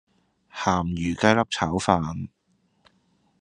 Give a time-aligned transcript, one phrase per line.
[0.51, 2.27] 咸魚雞粒炒飯